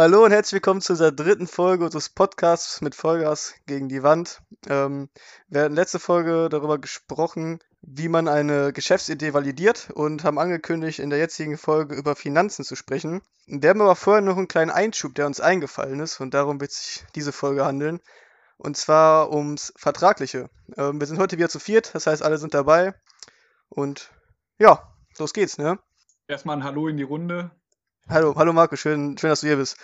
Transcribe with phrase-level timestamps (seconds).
[0.00, 4.40] Hallo und herzlich willkommen zu unserer dritten Folge unseres Podcasts mit Vollgas gegen die Wand.
[4.68, 5.08] Ähm,
[5.48, 11.10] wir hatten letzte Folge darüber gesprochen, wie man eine Geschäftsidee validiert und haben angekündigt, in
[11.10, 13.22] der jetzigen Folge über Finanzen zu sprechen.
[13.48, 16.70] Wir haben aber vorher noch einen kleinen Einschub, der uns eingefallen ist und darum wird
[16.70, 17.98] sich diese Folge handeln.
[18.56, 20.48] Und zwar ums Vertragliche.
[20.76, 22.94] Ähm, wir sind heute wieder zu viert, das heißt, alle sind dabei.
[23.68, 24.12] Und
[24.60, 25.80] ja, los geht's, ne?
[26.28, 27.50] Erstmal ein Hallo in die Runde.
[28.10, 29.76] Hallo, hallo Markus, schön, schön, dass du hier bist.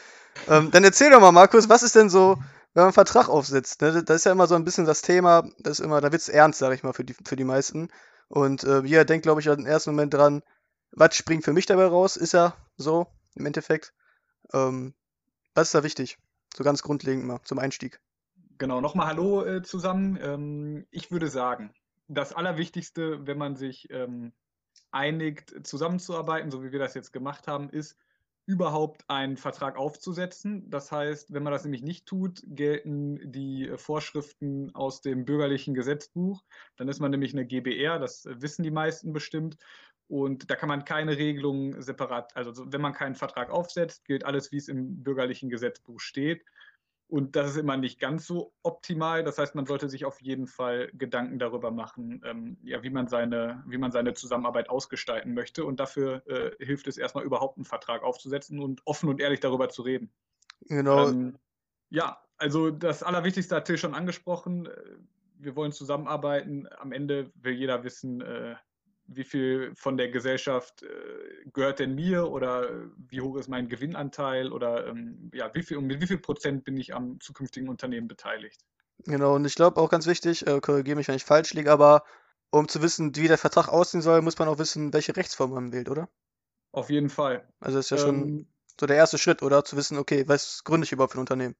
[0.49, 2.37] Ähm, dann erzähl doch mal, Markus, was ist denn so,
[2.73, 3.83] wenn man einen Vertrag aufsetzt?
[3.83, 4.03] Ne?
[4.03, 6.59] Das ist ja immer so ein bisschen das Thema, das immer, da wird es ernst,
[6.59, 7.91] sag ich mal, für die, für die meisten.
[8.29, 10.43] Und äh, jeder denkt, glaube ich, im ersten Moment dran,
[10.93, 12.17] was springt für mich dabei raus?
[12.17, 13.93] Ist ja so, im Endeffekt.
[14.55, 14.95] Ähm,
[15.55, 16.17] was ist da wichtig?
[16.57, 18.01] So ganz grundlegend mal zum Einstieg.
[18.57, 20.19] Genau, nochmal Hallo äh, zusammen.
[20.23, 21.75] Ähm, ich würde sagen,
[22.09, 24.33] das Allerwichtigste, wenn man sich ähm,
[24.93, 27.99] einigt, zusammenzuarbeiten, so wie wir das jetzt gemacht haben, ist,
[28.47, 30.69] überhaupt einen Vertrag aufzusetzen.
[30.69, 36.45] Das heißt, wenn man das nämlich nicht tut, gelten die Vorschriften aus dem bürgerlichen Gesetzbuch.
[36.77, 39.57] Dann ist man nämlich eine GBR, das wissen die meisten bestimmt.
[40.07, 44.53] Und da kann man keine Regelungen separat, also wenn man keinen Vertrag aufsetzt, gilt alles,
[44.53, 46.45] wie es im bürgerlichen Gesetzbuch steht.
[47.07, 49.23] Und das ist immer nicht ganz so optimal.
[49.23, 53.09] Das heißt, man sollte sich auf jeden Fall Gedanken darüber machen, ähm, ja, wie, man
[53.09, 55.65] seine, wie man seine Zusammenarbeit ausgestalten möchte.
[55.65, 59.69] Und dafür äh, hilft es erstmal überhaupt einen Vertrag aufzusetzen und offen und ehrlich darüber
[59.69, 60.13] zu reden.
[60.63, 61.09] Genau.
[61.09, 61.39] Ähm,
[61.91, 64.69] ja, also das Allerwichtigste hat Till schon angesprochen.
[65.39, 66.67] Wir wollen zusammenarbeiten.
[66.79, 68.57] Am Ende will jeder wissen, äh,
[69.07, 74.53] wie viel von der Gesellschaft äh, gehört denn mir oder wie hoch ist mein Gewinnanteil
[74.53, 78.65] oder ähm, ja, wie viel, um wie viel Prozent bin ich am zukünftigen Unternehmen beteiligt.
[79.05, 82.05] Genau, und ich glaube auch ganz wichtig, äh, korrigiere mich, wenn ich falsch liege, aber
[82.51, 85.73] um zu wissen, wie der Vertrag aussehen soll, muss man auch wissen, welche Rechtsform man
[85.73, 86.09] wählt, oder?
[86.73, 87.47] Auf jeden Fall.
[87.61, 88.49] Also das ist ja ähm, schon
[88.81, 89.65] so der erste Schritt, oder?
[89.65, 91.57] Zu wissen, okay, was gründe ich überhaupt für ein Unternehmen?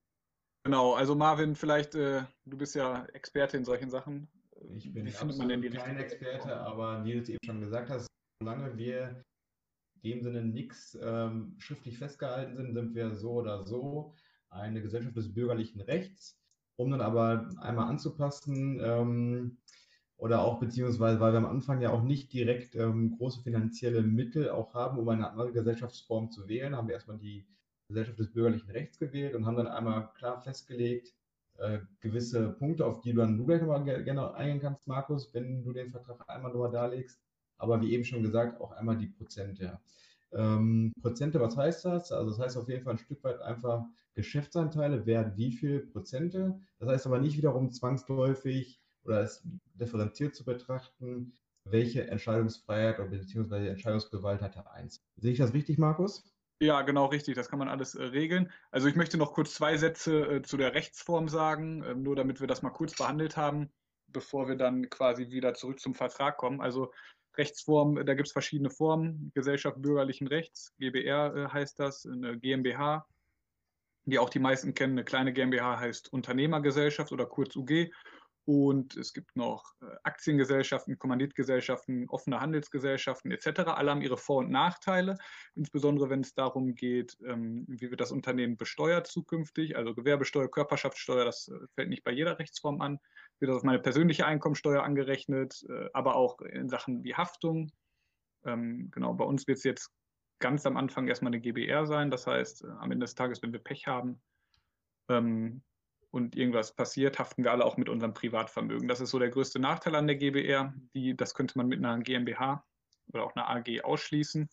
[0.65, 4.29] Genau, also Marvin, vielleicht, äh, du bist ja Experte in solchen Sachen.
[4.73, 8.07] Ich bin kein Experte, aber wie du es eben schon gesagt hast,
[8.41, 9.23] solange wir
[10.03, 14.15] in dem Sinne nichts ähm, schriftlich festgehalten sind, sind wir so oder so
[14.51, 16.39] eine Gesellschaft des bürgerlichen Rechts.
[16.77, 19.59] Um dann aber einmal anzupassen ähm,
[20.17, 24.51] oder auch beziehungsweise, weil wir am Anfang ja auch nicht direkt ähm, große finanzielle Mittel
[24.51, 27.47] auch haben, um eine andere Gesellschaftsform zu wählen, haben wir erstmal die
[27.89, 31.15] Gesellschaft des bürgerlichen Rechts gewählt und haben dann einmal klar festgelegt,
[31.59, 35.73] äh, gewisse Punkte, auf die du dann gleich nochmal gerne eingehen kannst, Markus, wenn du
[35.73, 37.21] den Vertrag einmal nochmal darlegst.
[37.59, 39.79] Aber wie eben schon gesagt, auch einmal die Prozente.
[40.33, 42.11] Ähm, Prozente, was heißt das?
[42.11, 46.59] Also das heißt auf jeden Fall ein Stück weit einfach Geschäftsanteile, wer wie viel Prozente.
[46.79, 51.33] Das heißt aber nicht wiederum zwangsläufig oder es differenziert zu betrachten,
[51.65, 55.03] welche Entscheidungsfreiheit oder beziehungsweise Entscheidungsgewalt hat er eins.
[55.17, 56.34] Sehe ich das richtig, Markus?
[56.65, 57.35] Ja, genau richtig.
[57.35, 58.51] Das kann man alles äh, regeln.
[58.71, 62.41] Also ich möchte noch kurz zwei Sätze äh, zu der Rechtsform sagen, äh, nur damit
[62.41, 63.71] wir das mal kurz behandelt haben,
[64.07, 66.63] bevor wir dann quasi wieder zurück zum Vertrag kommen.
[66.63, 66.91] Also
[67.37, 69.31] Rechtsform, da gibt es verschiedene Formen.
[69.35, 73.07] Gesellschaft bürgerlichen Rechts, GBR äh, heißt das, eine GmbH,
[74.07, 74.95] die auch die meisten kennen.
[74.95, 77.91] Eine kleine GmbH heißt Unternehmergesellschaft oder kurz UG.
[78.47, 83.61] Und es gibt noch äh, Aktiengesellschaften, Kommanditgesellschaften, offene Handelsgesellschaften etc.
[83.67, 85.17] Alle haben ihre Vor- und Nachteile,
[85.55, 89.77] insbesondere wenn es darum geht, ähm, wie wird das Unternehmen besteuert zukünftig.
[89.77, 92.99] Also Gewerbesteuer, Körperschaftssteuer, das äh, fällt nicht bei jeder Rechtsform an.
[93.39, 97.73] Wird das auf meine persönliche Einkommensteuer angerechnet, äh, aber auch in Sachen wie Haftung.
[98.45, 99.91] Ähm, genau, bei uns wird es jetzt
[100.39, 102.11] ganz am Anfang erstmal eine GBR sein.
[102.11, 104.21] Das heißt, am Ende des Tages, wenn wir Pech haben,
[105.09, 105.63] ähm,
[106.15, 108.87] und irgendwas passiert, haften wir alle auch mit unserem Privatvermögen.
[108.87, 110.73] Das ist so der größte Nachteil an der GBR.
[110.95, 112.65] Die, das könnte man mit einer GmbH
[113.13, 114.49] oder auch einer AG ausschließen.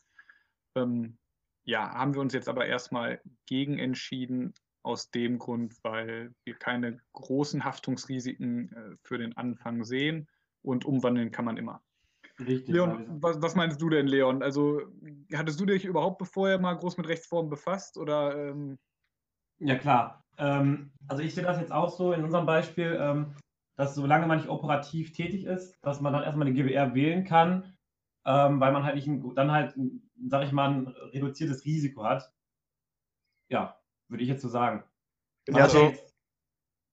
[0.75, 1.19] Ähm,
[1.63, 6.99] ja, haben wir uns jetzt aber erstmal gegen entschieden, aus dem Grund, weil wir keine
[7.13, 10.27] großen Haftungsrisiken äh, für den Anfang sehen
[10.63, 11.83] und umwandeln kann man immer.
[12.39, 12.69] Richtig.
[12.69, 14.41] Leon, was, was, meinst du denn, Leon?
[14.41, 14.81] Also
[15.35, 18.49] hattest du dich überhaupt vorher mal groß mit Rechtsformen befasst oder?
[18.49, 18.79] Ähm
[19.59, 23.35] ja klar, ähm, also ich sehe das jetzt auch so in unserem Beispiel, ähm,
[23.75, 27.77] dass solange man nicht operativ tätig ist, dass man dann erstmal eine GBR wählen kann,
[28.25, 29.75] ähm, weil man halt nicht ein, dann halt,
[30.27, 32.33] sage ich mal, ein reduziertes Risiko hat.
[33.49, 34.83] Ja, würde ich jetzt so sagen.
[35.47, 35.93] Ja, so,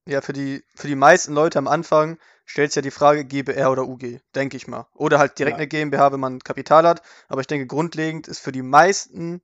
[0.06, 3.70] ja für, die, für die meisten Leute am Anfang stellt es ja die Frage GBR
[3.70, 4.88] oder UG, denke ich mal.
[4.94, 5.62] Oder halt direkt ja.
[5.62, 7.02] eine GmbH, wenn man Kapital hat.
[7.28, 9.40] Aber ich denke, grundlegend ist für die meisten,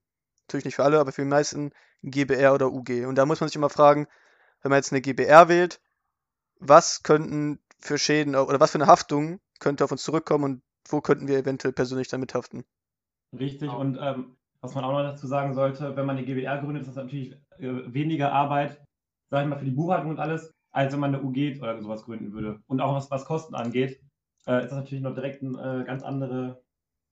[0.46, 1.72] natürlich nicht für alle, aber für die meisten
[2.10, 3.06] GBR oder UG.
[3.06, 4.06] Und da muss man sich immer fragen,
[4.62, 5.80] wenn man jetzt eine GBR wählt,
[6.58, 11.00] was könnten für Schäden oder was für eine Haftung könnte auf uns zurückkommen und wo
[11.00, 12.64] könnten wir eventuell persönlich damit haften?
[13.38, 16.82] Richtig, und ähm, was man auch noch dazu sagen sollte, wenn man eine GBR gründet,
[16.82, 18.82] ist das natürlich äh, weniger Arbeit,
[19.30, 22.04] sage ich mal, für die Buchhaltung und alles, als wenn man eine UG oder sowas
[22.04, 22.60] gründen würde.
[22.66, 24.00] Und auch was, was Kosten angeht,
[24.46, 26.62] äh, ist das natürlich noch direkt ein, äh, ganz andere,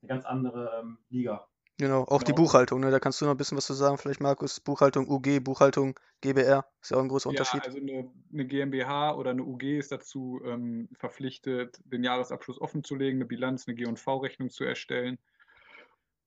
[0.01, 1.47] eine ganz andere ähm, Liga.
[1.79, 2.37] Genau, auch die Genau.
[2.37, 2.91] Buchhaltung, ne?
[2.91, 4.61] Da kannst du noch ein bisschen was zu sagen, vielleicht Markus.
[4.61, 7.63] Buchhaltung UG, Buchhaltung GBR, ist ja auch ein großer Unterschied.
[7.63, 13.19] Ja, also eine, eine GmbH oder eine UG ist dazu ähm, verpflichtet, den Jahresabschluss offenzulegen,
[13.19, 15.19] eine Bilanz, eine G&V-Rechnung zu erstellen.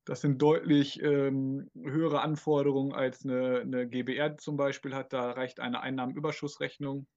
[0.05, 5.13] Das sind deutlich ähm, höhere Anforderungen als eine, eine GBR zum Beispiel hat.
[5.13, 7.07] Da reicht eine Einnahmenüberschussrechnung.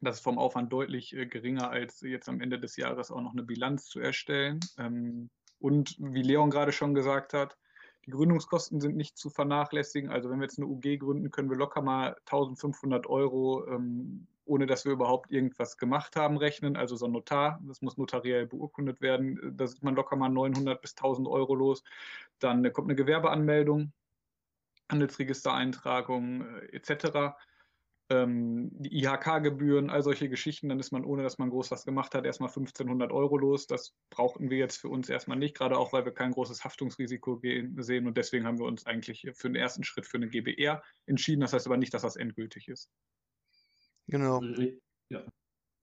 [0.00, 3.32] Das ist vom Aufwand deutlich äh, geringer, als jetzt am Ende des Jahres auch noch
[3.32, 4.58] eine Bilanz zu erstellen.
[4.78, 5.30] Ähm,
[5.62, 7.56] und wie Leon gerade schon gesagt hat,
[8.04, 10.10] die Gründungskosten sind nicht zu vernachlässigen.
[10.10, 14.66] Also wenn wir jetzt eine UG gründen, können wir locker mal 1500 Euro, ähm, ohne
[14.66, 16.76] dass wir überhaupt irgendwas gemacht haben, rechnen.
[16.76, 19.56] Also so ein Notar, das muss notariell beurkundet werden.
[19.56, 21.84] Da ist man locker mal 900 bis 1000 Euro los.
[22.40, 23.92] Dann kommt eine Gewerbeanmeldung,
[24.90, 27.36] Handelsregistereintragung äh, etc.
[28.12, 32.14] Ähm, die IHK-Gebühren, all solche Geschichten, dann ist man, ohne dass man groß was gemacht
[32.14, 33.66] hat, erstmal 1500 Euro los.
[33.66, 37.38] Das brauchten wir jetzt für uns erstmal nicht, gerade auch, weil wir kein großes Haftungsrisiko
[37.38, 40.82] gehen, sehen und deswegen haben wir uns eigentlich für den ersten Schritt für eine GBR
[41.06, 41.40] entschieden.
[41.40, 42.90] Das heißt aber nicht, dass das endgültig ist.
[44.08, 44.38] Genau.
[44.38, 44.78] Re-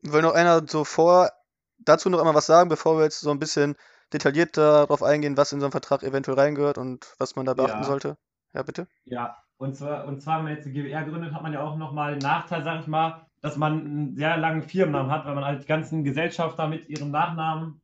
[0.02, 1.32] Will noch einer so vor
[1.80, 3.76] dazu noch einmal was sagen, bevor wir jetzt so ein bisschen
[4.14, 7.82] detaillierter darauf eingehen, was in so einen Vertrag eventuell reingehört und was man da beachten
[7.82, 7.88] Ja.
[7.88, 8.18] sollte?
[8.54, 8.88] Ja, bitte.
[9.06, 11.76] Ja, und zwar, und zwar, wenn man jetzt eine GBR gründet, hat man ja auch
[11.76, 15.44] nochmal den Nachteil, sag ich mal, dass man einen sehr langen Firmennamen hat, weil man
[15.44, 17.82] halt die ganzen Gesellschafter mit ihrem Nachnamen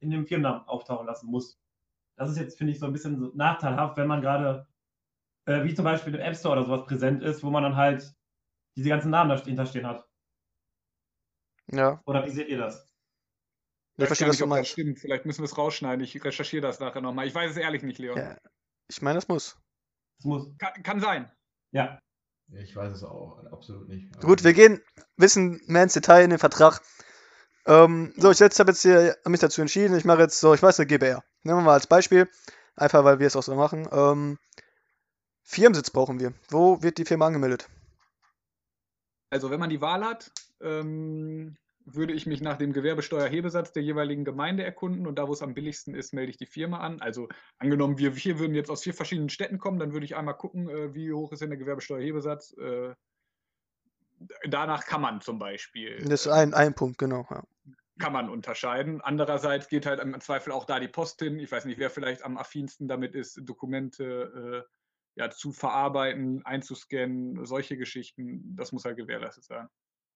[0.00, 1.60] in dem Firmennamen auftauchen lassen muss.
[2.16, 4.66] Das ist jetzt, finde ich, so ein bisschen so nachteilhaft, wenn man gerade,
[5.44, 8.14] äh, wie zum Beispiel im App Store oder sowas präsent ist, wo man dann halt
[8.76, 10.06] diese ganzen Namen da hinterstehen hat.
[11.66, 12.88] Ja, Oder wie seht ihr das?
[13.98, 14.70] ich verstehe, was du meinst.
[14.70, 14.98] stimmt.
[14.98, 16.02] Vielleicht müssen wir es rausschneiden.
[16.02, 17.26] Ich recherchiere das nachher nochmal.
[17.26, 18.16] Ich weiß es ehrlich nicht, Leon.
[18.16, 18.38] Ja.
[18.88, 19.58] Ich meine, das muss.
[20.20, 20.48] Das muss.
[20.58, 21.30] Kann, kann sein.
[21.72, 21.98] Ja,
[22.52, 24.20] Ich weiß es auch absolut nicht.
[24.20, 24.82] Gut, wir gehen
[25.16, 26.82] wissen mehr ins Detail in den Vertrag.
[27.66, 29.96] Ähm, so, ich jetzt habe jetzt hier mich dazu entschieden.
[29.96, 31.22] Ich mache jetzt so, ich weiß eine GBR.
[31.42, 32.28] Nehmen wir mal als Beispiel,
[32.76, 33.88] einfach weil wir es auch so machen.
[33.90, 34.38] Ähm,
[35.42, 36.34] Firmensitz brauchen wir.
[36.50, 37.68] Wo wird die Firma angemeldet?
[39.30, 40.30] Also wenn man die Wahl hat,
[40.60, 45.42] ähm, würde ich mich nach dem Gewerbesteuerhebesatz der jeweiligen Gemeinde erkunden und da, wo es
[45.42, 47.00] am billigsten ist, melde ich die Firma an.
[47.00, 47.28] Also
[47.58, 50.68] angenommen, wir vier würden jetzt aus vier verschiedenen Städten kommen, dann würde ich einmal gucken,
[50.68, 52.56] äh, wie hoch ist denn der Gewerbesteuerhebesatz.
[52.58, 52.94] Äh,
[54.48, 57.26] danach kann man zum Beispiel Das ist ein, ein Punkt, genau.
[57.30, 57.42] Ja.
[57.98, 59.00] kann man unterscheiden.
[59.00, 61.38] Andererseits geht halt im Zweifel auch da die Post hin.
[61.38, 64.70] Ich weiß nicht, wer vielleicht am affinsten damit ist, Dokumente äh,
[65.16, 68.54] ja, zu verarbeiten, einzuscannen, solche Geschichten.
[68.56, 69.68] Das muss halt gewährleistet sein.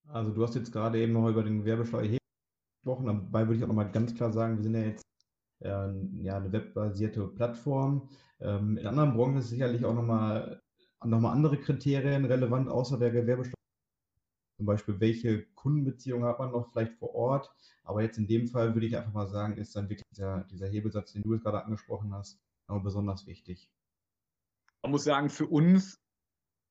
[0.08, 2.18] Also du hast jetzt gerade eben noch über den Gewerbesteuerhebel
[2.82, 3.06] gesprochen.
[3.06, 5.04] Dabei würde ich auch noch mal ganz klar sagen, wir sind ja jetzt
[5.60, 8.08] äh, ja, eine webbasierte Plattform.
[8.40, 10.60] Ähm, in anderen Branchen ist sicherlich auch nochmal
[11.04, 13.54] noch mal andere Kriterien relevant, außer der Gewerbesteuer.
[14.56, 17.52] Zum Beispiel, welche Kundenbeziehungen hat man noch vielleicht vor Ort.
[17.82, 20.68] Aber jetzt in dem Fall würde ich einfach mal sagen, ist dann wirklich dieser, dieser
[20.68, 23.70] Hebelsatz, den du jetzt gerade angesprochen hast, auch besonders wichtig.
[24.82, 26.03] Man muss sagen, für uns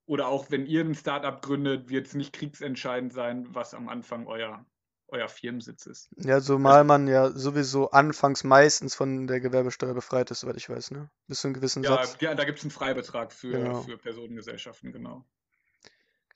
[0.05, 4.27] oder auch wenn ihr ein Startup gründet, wird es nicht kriegsentscheidend sein, was am Anfang
[4.27, 4.65] euer,
[5.07, 6.09] euer Firmensitz ist.
[6.17, 10.91] Ja, zumal man ja sowieso anfangs meistens von der Gewerbesteuer befreit ist, soweit ich weiß,
[10.91, 11.09] ne?
[11.27, 12.17] Bis zu einem gewissen Ja, Satz.
[12.19, 13.81] ja da gibt es einen Freibetrag für, Genau.
[13.81, 15.23] für Personengesellschaften, genau.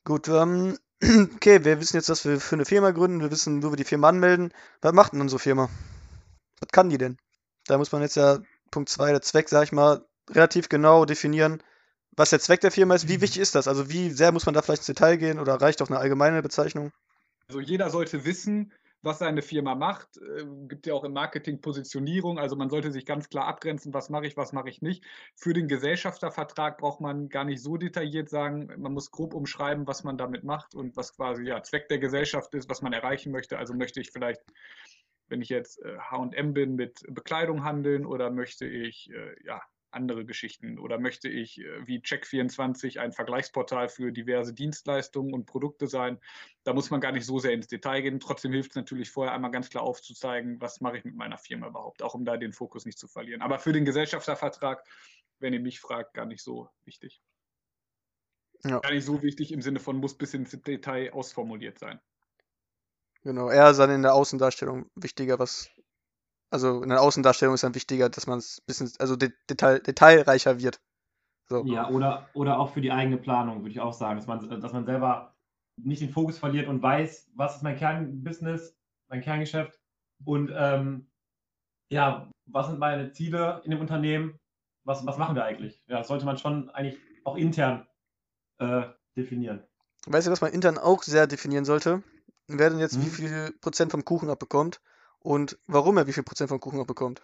[0.05, 0.77] Gut, ähm,
[1.35, 3.83] okay, wir wissen jetzt, was wir für eine Firma gründen, wir wissen, wo wir die
[3.83, 4.53] Firma anmelden.
[4.81, 5.69] Was macht denn unsere Firma?
[6.59, 7.17] Was kann die denn?
[7.65, 8.39] Da muss man jetzt ja,
[8.71, 11.61] Punkt 2, der Zweck, sag ich mal, relativ genau definieren,
[12.17, 13.07] was der Zweck der Firma ist.
[13.07, 13.67] Wie wichtig ist das?
[13.67, 16.41] Also wie sehr muss man da vielleicht ins Detail gehen oder reicht auch eine allgemeine
[16.41, 16.91] Bezeichnung?
[17.47, 20.17] Also jeder sollte wissen, was seine Firma macht.
[20.17, 22.39] Äh, gibt ja auch im Marketing Positionierung.
[22.39, 25.05] Also man sollte sich ganz klar abgrenzen, was mache ich, was mache ich nicht.
[25.35, 28.67] Für den Gesellschaftervertrag braucht man gar nicht so detailliert sagen.
[28.77, 32.53] Man muss grob umschreiben, was man damit macht und was quasi ja, Zweck der Gesellschaft
[32.55, 33.59] ist, was man erreichen möchte.
[33.59, 34.41] Also möchte ich vielleicht,
[35.27, 40.79] wenn ich jetzt H&M bin, mit Bekleidung handeln oder möchte ich äh, ja andere Geschichten
[40.79, 46.19] oder möchte ich äh, wie Check24 ein Vergleichsportal für diverse Dienstleistungen und Produkte sein.
[46.63, 48.19] Da muss man gar nicht so sehr ins Detail gehen.
[48.19, 51.67] Trotzdem hilft es natürlich vorher einmal ganz klar aufzuzeigen, was mache ich mit meiner Firma
[51.67, 53.41] überhaupt, auch um da den Fokus nicht zu verlieren.
[53.41, 54.83] Aber für den Gesellschaftervertrag,
[55.39, 57.21] wenn ihr mich fragt, gar nicht so wichtig.
[58.63, 58.79] Ja.
[58.79, 61.99] Gar nicht so wichtig im Sinne von muss bis ins Detail ausformuliert sein.
[63.23, 65.69] Genau, eher dann in der Außendarstellung wichtiger, was.
[66.49, 69.79] Also in der Außendarstellung ist dann wichtiger, dass man es ein bisschen, also de Detail,
[69.79, 70.79] detailreicher wird.
[71.49, 71.65] So.
[71.65, 74.73] Ja, oder, oder auch für die eigene Planung, würde ich auch sagen, dass man, dass
[74.73, 75.33] man selber
[75.77, 78.75] nicht den Fokus verliert und weiß, was ist mein Kernbusiness,
[79.07, 79.79] mein Kerngeschäft
[80.25, 81.07] und ähm,
[81.89, 84.39] ja, was sind meine Ziele in dem Unternehmen,
[84.83, 85.81] was, was machen wir eigentlich?
[85.87, 87.87] Ja, das sollte man schon eigentlich auch intern
[88.59, 88.83] äh,
[89.15, 89.63] definieren.
[90.05, 92.03] Weißt du, was man intern auch sehr definieren sollte?
[92.47, 93.05] Wer denn jetzt Hm?
[93.05, 94.81] wie viel Prozent vom Kuchen abbekommt
[95.19, 97.21] und warum er wie viel Prozent vom Kuchen abbekommt.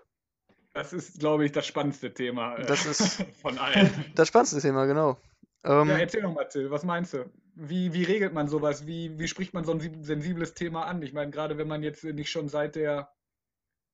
[0.73, 3.89] Das ist, glaube ich, das spannendste Thema äh, Das ist- von allen.
[4.15, 5.17] Das spannendste Thema, genau.
[5.63, 7.29] Ähm, Ja, erzähl doch mal, Till, was meinst du?
[7.55, 8.87] Wie, wie regelt man sowas?
[8.87, 11.01] Wie, wie spricht man so ein sib- sensibles Thema an?
[11.03, 13.11] Ich meine, gerade wenn man jetzt nicht schon seit der,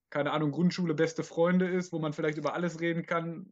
[0.09, 3.45] keine Ahnung, Grundschule beste Freunde ist, wo man vielleicht über alles reden kann.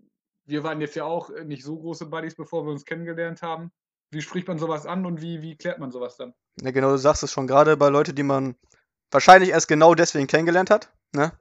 [0.45, 3.71] Wir waren jetzt ja auch nicht so große Buddies, bevor wir uns kennengelernt haben.
[4.11, 6.33] Wie spricht man sowas an und wie, wie klärt man sowas dann?
[6.61, 8.55] Ja, genau, du sagst es schon, gerade bei Leuten, die man
[9.11, 11.31] wahrscheinlich erst genau deswegen kennengelernt hat, ne?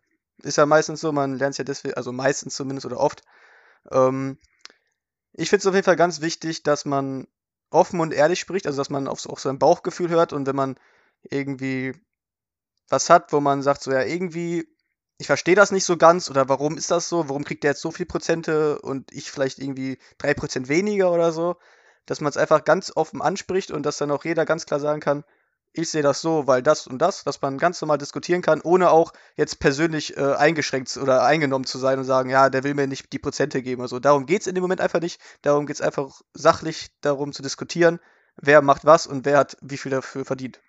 [0.42, 3.22] Ist ja meistens so, man lernt es ja deswegen, also meistens zumindest oder oft.
[3.90, 4.38] Ähm,
[5.32, 7.26] ich finde es auf jeden Fall ganz wichtig, dass man
[7.70, 10.78] offen und ehrlich spricht, also dass man auf, auf sein Bauchgefühl hört und wenn man
[11.22, 11.94] irgendwie
[12.88, 14.68] was hat, wo man sagt, so ja, irgendwie,
[15.18, 17.80] ich verstehe das nicht so ganz oder warum ist das so, warum kriegt der jetzt
[17.80, 21.56] so viel Prozente und ich vielleicht irgendwie 3% weniger oder so,
[22.06, 25.00] dass man es einfach ganz offen anspricht und dass dann auch jeder ganz klar sagen
[25.00, 25.24] kann,
[25.76, 28.90] ich sehe das so, weil das und das, dass man ganz normal diskutieren kann, ohne
[28.90, 32.86] auch jetzt persönlich äh, eingeschränkt oder eingenommen zu sein und sagen, ja, der will mir
[32.86, 33.82] nicht die Prozente geben.
[33.82, 35.20] Also darum geht es in dem Moment einfach nicht.
[35.42, 38.00] Darum geht es einfach sachlich darum zu diskutieren,
[38.36, 40.60] wer macht was und wer hat wie viel dafür verdient.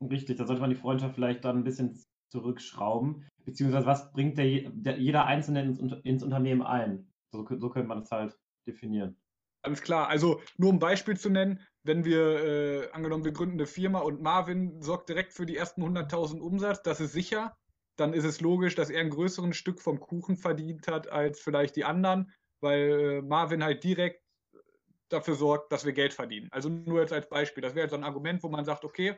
[0.00, 1.98] Richtig, da sollte man die Freundschaft vielleicht dann ein bisschen
[2.28, 3.26] zurückschrauben.
[3.44, 7.10] Beziehungsweise was bringt der, der, jeder Einzelne ins, ins Unternehmen ein?
[7.30, 8.36] So, so könnte man das halt
[8.66, 9.16] definieren.
[9.62, 10.08] Alles klar.
[10.08, 14.00] Also nur um ein Beispiel zu nennen, wenn wir, äh, angenommen, wir gründen eine Firma
[14.00, 17.56] und Marvin sorgt direkt für die ersten 100.000 Umsatz, das ist sicher,
[17.96, 21.76] dann ist es logisch, dass er ein größeres Stück vom Kuchen verdient hat als vielleicht
[21.76, 24.22] die anderen, weil äh, Marvin halt direkt
[25.08, 26.48] dafür sorgt, dass wir Geld verdienen.
[26.50, 27.62] Also nur jetzt als Beispiel.
[27.62, 29.16] Das wäre jetzt so ein Argument, wo man sagt, okay,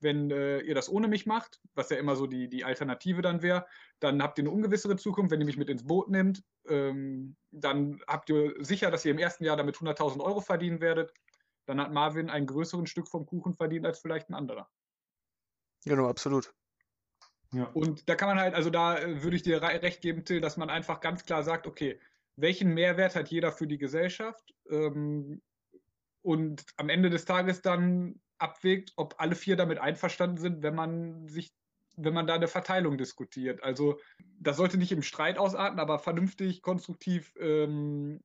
[0.00, 3.42] wenn äh, ihr das ohne mich macht, was ja immer so die, die Alternative dann
[3.42, 3.66] wäre,
[3.98, 6.42] dann habt ihr eine ungewissere Zukunft, wenn ihr mich mit ins Boot nimmt.
[6.68, 11.12] Ähm, dann habt ihr sicher, dass ihr im ersten Jahr damit 100.000 Euro verdienen werdet.
[11.66, 14.68] Dann hat Marvin ein größeres Stück vom Kuchen verdient als vielleicht ein anderer.
[15.84, 16.54] Genau, absolut.
[17.52, 17.64] Ja.
[17.74, 20.56] Und da kann man halt, also da äh, würde ich dir recht geben, Till, dass
[20.56, 22.00] man einfach ganz klar sagt, okay,
[22.36, 24.54] welchen Mehrwert hat jeder für die Gesellschaft?
[24.68, 25.42] Ähm,
[26.22, 31.28] und am Ende des Tages dann abwägt, ob alle vier damit einverstanden sind, wenn man
[31.28, 31.54] sich,
[31.96, 33.62] wenn man da eine Verteilung diskutiert.
[33.62, 33.98] Also
[34.40, 38.22] das sollte nicht im Streit ausarten, aber vernünftig, konstruktiv ähm,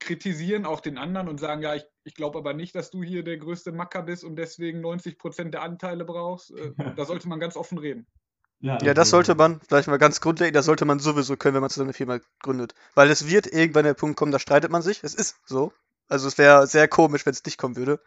[0.00, 3.24] kritisieren auch den anderen und sagen, ja, ich, ich glaube aber nicht, dass du hier
[3.24, 6.52] der größte Macker bist und deswegen 90 Prozent der Anteile brauchst.
[6.52, 8.06] Äh, da sollte man ganz offen reden.
[8.60, 11.70] Ja, das sollte man, vielleicht mal ganz grundlegend, das sollte man sowieso können, wenn man
[11.70, 12.74] zusammen eine Firma gründet.
[12.94, 15.04] Weil es wird irgendwann der Punkt kommen, da streitet man sich.
[15.04, 15.72] Es ist so.
[16.08, 18.00] Also es wäre sehr komisch, wenn es nicht kommen würde.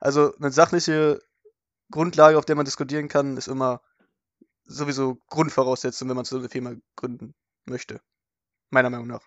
[0.00, 1.20] Also eine sachliche
[1.92, 3.82] Grundlage, auf der man diskutieren kann, ist immer
[4.64, 7.34] sowieso Grundvoraussetzung, wenn man zusammen eine Firma gründen
[7.66, 8.00] möchte.
[8.70, 9.22] Meiner Meinung nach.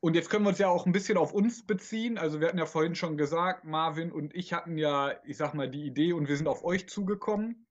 [0.00, 2.16] Und jetzt können wir uns ja auch ein bisschen auf uns beziehen.
[2.16, 5.68] Also wir hatten ja vorhin schon gesagt, Marvin und ich hatten ja, ich sag mal,
[5.70, 7.66] die Idee und wir sind auf euch zugekommen.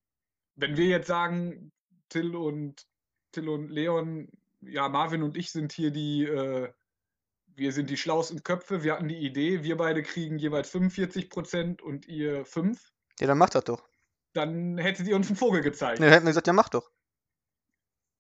[0.56, 1.72] Wenn wir jetzt sagen,
[2.10, 2.86] Till und
[3.32, 4.30] Till und Leon,
[4.62, 6.72] ja, Marvin und ich sind hier die, äh,
[7.56, 11.82] wir sind die schlauesten Köpfe, wir hatten die Idee, wir beide kriegen jeweils 45 Prozent
[11.82, 13.88] und ihr 5, Ja, dann macht das doch.
[14.34, 16.00] dann hättet ihr uns einen Vogel gezeigt.
[16.00, 16.92] Ja, dann hätten wir gesagt, ja, mach doch.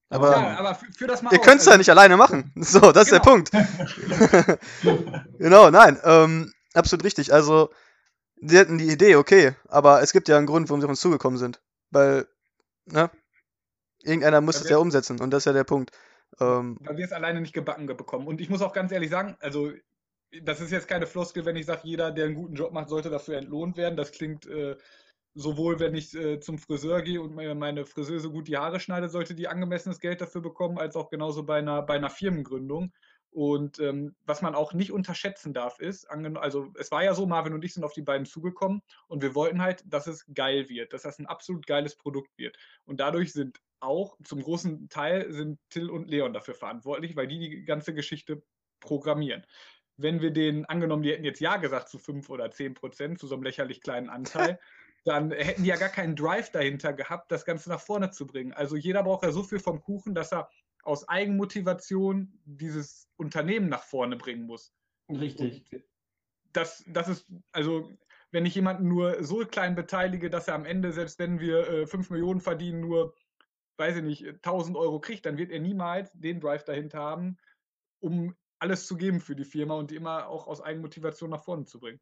[0.09, 2.51] Aber ja, aber für, für das mal ihr könnt es ja Also, nicht alleine machen.
[2.57, 3.31] So, das ist der Genau.
[3.31, 3.51] Punkt.
[5.37, 7.33] Genau, nein, ähm, absolut richtig.
[7.33, 7.69] Also,
[8.41, 11.01] die hatten die Idee, okay, aber es gibt ja einen Grund, warum sie auf uns
[11.01, 11.61] zugekommen sind.
[11.91, 12.27] Weil,
[12.85, 13.11] ne?
[14.03, 15.91] Irgendeiner muss Ja, es ja umsetzen und das ist ja der Punkt.
[16.39, 18.27] Ähm, weil wir es alleine nicht gebacken bekommen.
[18.27, 19.71] Und ich muss auch ganz ehrlich sagen, also
[20.43, 23.09] das ist jetzt keine Floskel, wenn ich sage, jeder, der einen guten Job macht, sollte
[23.09, 23.97] dafür entlohnt werden.
[23.97, 24.77] Das klingt äh,
[25.39, 29.07] sowohl, wenn ich äh, zum Friseur gehe und mir meine Friseuse gut die Haare schneide,
[29.07, 32.91] sollte die angemessenes Geld dafür bekommen, als auch genauso bei einer, bei einer Firmengründung.
[33.31, 37.53] Und ähm, was man auch nicht unterschätzen darf, ist, also es war ja so, Marvin
[37.53, 40.93] und ich sind auf die beiden zugekommen und wir wollten halt, dass es geil wird,
[40.93, 42.57] dass das ein absolut geiles Produkt wird.
[42.85, 47.39] Und dadurch sind auch zum großen Teil sind Till und Leon dafür verantwortlich, weil die
[47.39, 48.43] die ganze Geschichte
[48.81, 49.45] programmieren.
[49.95, 53.27] Wenn wir denen, angenommen, die hätten jetzt Ja gesagt zu 5 oder 10 Prozent, zu
[53.27, 54.59] so einem lächerlich kleinen Anteil,
[55.09, 58.53] dann hätten die ja gar keinen Drive dahinter gehabt, das Ganze nach vorne zu bringen.
[58.53, 60.49] Also jeder braucht ja so viel vom Kuchen, dass er
[60.83, 64.71] aus Eigenmotivation dieses Unternehmen nach vorne bringen muss.
[65.09, 65.65] Richtig.
[65.71, 65.83] Und
[66.53, 67.91] das, das ist, also,
[68.31, 71.87] wenn ich jemanden nur so klein beteilige, dass er am Ende, selbst wenn wir äh,
[71.87, 73.15] 5 Millionen verdienen, nur,
[73.77, 77.37] weiß ich nicht, 1000 Euro kriegt, dann wird er niemals den Drive dahinter haben,
[77.99, 81.65] um alles zu geben für die Firma und die immer auch aus Eigenmotivation nach vorne
[81.65, 81.99] zu bringen.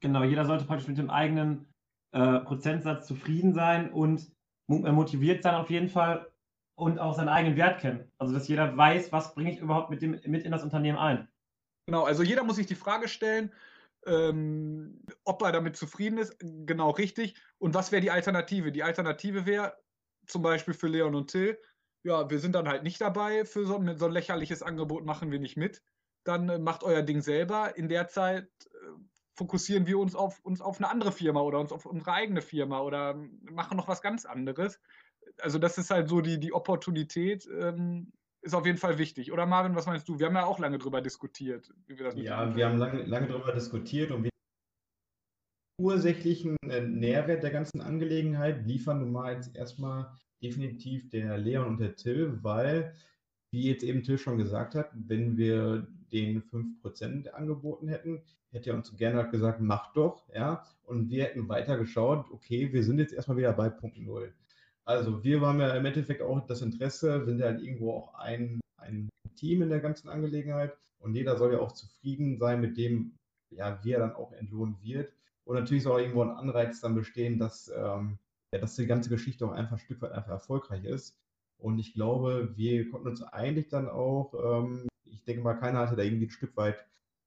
[0.00, 1.72] Genau, jeder sollte praktisch mit dem eigenen
[2.12, 4.30] äh, Prozentsatz zufrieden sein und
[4.68, 6.30] äh, motiviert sein auf jeden Fall
[6.76, 8.10] und auch seinen eigenen Wert kennen.
[8.18, 11.28] Also dass jeder weiß, was bringe ich überhaupt mit, dem, mit in das Unternehmen ein.
[11.86, 13.52] Genau, also jeder muss sich die Frage stellen,
[14.06, 17.34] ähm, ob er damit zufrieden ist, genau richtig.
[17.58, 18.72] Und was wäre die Alternative?
[18.72, 19.76] Die Alternative wäre
[20.26, 21.58] zum Beispiel für Leon und Till,
[22.02, 25.38] ja, wir sind dann halt nicht dabei, für so, so ein lächerliches Angebot machen wir
[25.38, 25.82] nicht mit.
[26.24, 27.76] Dann äh, macht euer Ding selber.
[27.76, 28.48] In der Zeit
[29.34, 32.80] fokussieren wir uns auf, uns auf eine andere Firma oder uns auf unsere eigene Firma
[32.80, 34.80] oder machen noch was ganz anderes.
[35.40, 39.32] Also das ist halt so die, die Opportunität, ähm, ist auf jeden Fall wichtig.
[39.32, 40.18] Oder Marvin, was meinst du?
[40.18, 41.72] Wir haben ja auch lange darüber diskutiert.
[41.86, 44.30] Wie wir das ja, wir haben lange, lange darüber diskutiert und wir
[45.80, 51.80] ursächlichen äh, Nährwert der ganzen Angelegenheit liefern nun mal jetzt erstmal definitiv der Leon und
[51.80, 52.94] der Till, weil,
[53.52, 58.76] wie jetzt eben Till schon gesagt hat, wenn wir den 5% angeboten hätten, hätte er
[58.76, 63.12] uns gerne gesagt, mach doch, ja, und wir hätten weiter geschaut, okay, wir sind jetzt
[63.12, 64.32] erstmal wieder bei Punkt 0.
[64.84, 68.60] Also wir haben ja im Endeffekt auch das Interesse, sind ja halt irgendwo auch ein,
[68.76, 73.12] ein Team in der ganzen Angelegenheit und jeder soll ja auch zufrieden sein mit dem,
[73.50, 75.12] ja, wie er dann auch entlohnt wird.
[75.44, 78.18] Und natürlich soll auch irgendwo ein Anreiz dann bestehen, dass, ähm,
[78.52, 81.16] ja, dass die ganze Geschichte auch einfach ein Stück weit einfach erfolgreich ist.
[81.58, 84.88] Und ich glaube, wir konnten uns eigentlich dann auch, ähm,
[85.20, 86.84] ich denke mal, keiner hatte da irgendwie ein Stück weit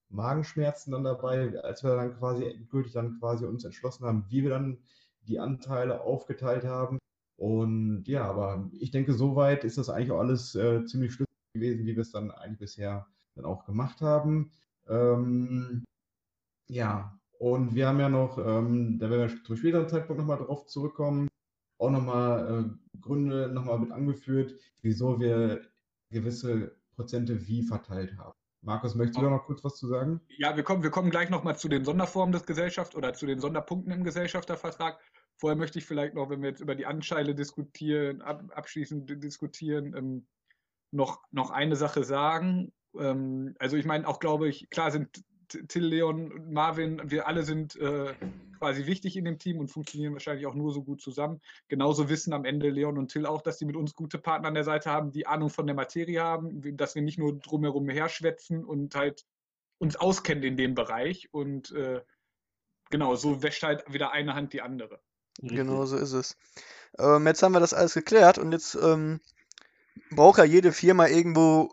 [0.09, 4.49] Magenschmerzen dann dabei, als wir dann quasi endgültig dann quasi uns entschlossen haben, wie wir
[4.49, 4.79] dann
[5.27, 6.99] die Anteile aufgeteilt haben.
[7.37, 11.85] Und ja, aber ich denke, soweit ist das eigentlich auch alles äh, ziemlich schlüssig gewesen,
[11.85, 14.51] wie wir es dann eigentlich bisher dann auch gemacht haben.
[14.87, 15.83] Ähm,
[16.67, 20.65] ja, und wir haben ja noch, ähm, da werden wir zum späteren Zeitpunkt nochmal drauf
[20.67, 21.27] zurückkommen,
[21.79, 25.61] auch nochmal äh, Gründe nochmal mit angeführt, wieso wir
[26.11, 28.33] gewisse Prozente wie verteilt haben.
[28.61, 30.21] Markus, möchtest du da noch kurz was zu sagen?
[30.37, 33.39] Ja, wir kommen, wir kommen gleich nochmal zu den Sonderformen des Gesellschafts oder zu den
[33.39, 34.99] Sonderpunkten im Gesellschaftervertrag.
[35.35, 39.93] Vorher möchte ich vielleicht noch, wenn wir jetzt über die Anscheile diskutieren, ab, abschließend diskutieren,
[39.97, 40.27] ähm,
[40.91, 42.71] noch, noch eine Sache sagen.
[42.97, 47.75] Ähm, also ich meine, auch glaube ich, klar sind Till, Leon, Marvin, wir alle sind
[47.75, 48.13] äh,
[48.59, 51.41] quasi wichtig in dem Team und funktionieren wahrscheinlich auch nur so gut zusammen.
[51.67, 54.53] Genauso wissen am Ende Leon und Till auch, dass sie mit uns gute Partner an
[54.53, 58.63] der Seite haben, die Ahnung von der Materie haben, dass wir nicht nur drumherum herschwätzen
[58.63, 59.25] und halt
[59.79, 61.29] uns auskennen in dem Bereich.
[61.31, 62.01] Und äh,
[62.89, 64.99] genau, so wäscht halt wieder eine Hand die andere.
[65.39, 66.37] Genau so ist es.
[66.97, 69.19] Ähm, jetzt haben wir das alles geklärt und jetzt ähm,
[70.11, 71.71] braucht ja jede Firma irgendwo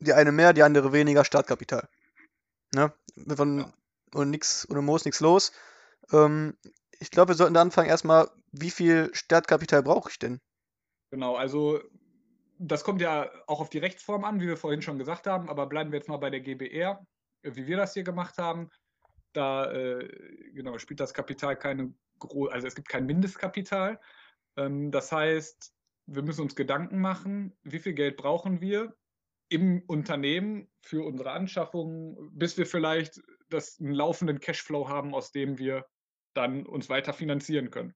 [0.00, 1.88] die eine mehr, die andere weniger Startkapital.
[2.74, 2.92] Ne?
[3.36, 3.72] Von, ja.
[4.14, 5.52] Und nix, ohne Moos nichts los.
[6.12, 6.56] Ähm,
[7.00, 10.40] ich glaube, wir sollten da anfangen erstmal, wie viel Startkapital brauche ich denn?
[11.10, 11.80] Genau, also
[12.58, 15.66] das kommt ja auch auf die Rechtsform an, wie wir vorhin schon gesagt haben, aber
[15.66, 17.04] bleiben wir jetzt mal bei der GBR,
[17.42, 18.70] wie wir das hier gemacht haben.
[19.32, 20.08] Da äh,
[20.52, 21.92] genau, spielt das Kapital keine
[22.50, 24.00] also es gibt kein Mindestkapital.
[24.56, 25.74] Ähm, das heißt,
[26.06, 28.94] wir müssen uns Gedanken machen, wie viel Geld brauchen wir
[29.54, 35.58] im Unternehmen für unsere Anschaffungen, bis wir vielleicht das, einen laufenden Cashflow haben, aus dem
[35.58, 35.86] wir
[36.34, 37.94] dann uns weiter finanzieren können.